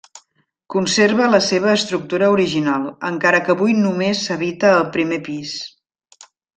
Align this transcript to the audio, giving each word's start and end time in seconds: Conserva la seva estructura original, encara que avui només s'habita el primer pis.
Conserva 0.75 1.27
la 1.33 1.41
seva 1.49 1.75
estructura 1.81 2.31
original, 2.37 2.89
encara 3.13 3.45
que 3.47 3.55
avui 3.57 3.79
només 3.85 4.27
s'habita 4.27 4.77
el 4.83 4.87
primer 4.99 5.25
pis. 5.33 5.57